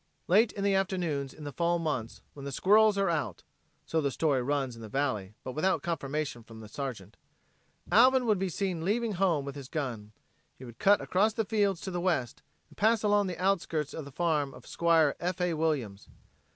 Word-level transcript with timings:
Late 0.27 0.51
in 0.53 0.63
the 0.63 0.73
afternoons 0.73 1.31
in 1.31 1.43
the 1.43 1.51
fall 1.51 1.77
months, 1.77 2.23
when 2.33 2.43
the 2.43 2.51
squirrels 2.51 2.97
are 2.97 3.07
out 3.07 3.43
[so 3.85 4.01
the 4.01 4.09
story 4.09 4.41
runs 4.41 4.75
in 4.75 4.81
the 4.81 4.89
valley, 4.89 5.35
but 5.43 5.51
without 5.51 5.83
confirmation 5.83 6.41
from 6.41 6.59
the 6.59 6.67
Sergeant], 6.67 7.17
Alvin 7.91 8.25
would 8.25 8.39
be 8.39 8.49
seen 8.49 8.83
leaving 8.83 9.11
home 9.11 9.45
with 9.45 9.53
his 9.53 9.67
gun. 9.69 10.11
He 10.57 10.65
would 10.65 10.79
cut 10.79 11.01
across 11.01 11.33
the 11.33 11.45
fields 11.45 11.81
to 11.81 11.91
the 11.91 12.01
west 12.01 12.41
and 12.71 12.77
pass 12.77 13.03
along 13.03 13.27
the 13.27 13.37
outskirts 13.37 13.93
of 13.93 14.05
the 14.05 14.11
farm 14.11 14.55
of 14.55 14.65
Squire 14.65 15.15
F. 15.19 15.39
A. 15.39 15.53
Williams. 15.53 16.09